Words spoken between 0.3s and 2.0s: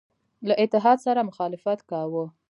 له اتحاد سره مخالفت